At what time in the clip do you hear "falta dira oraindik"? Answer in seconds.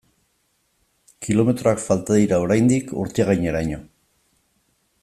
1.83-2.91